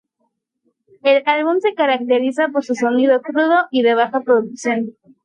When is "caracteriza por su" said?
1.75-2.73